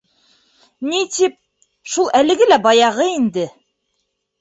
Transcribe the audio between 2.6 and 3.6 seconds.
баяғы инде.